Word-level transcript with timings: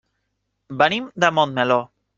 Venim 0.83 1.07
de 1.25 1.33
Montmeló. 1.41 1.83